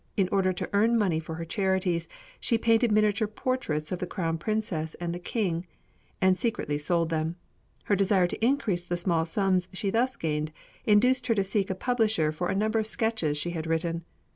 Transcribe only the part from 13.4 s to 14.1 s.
had written.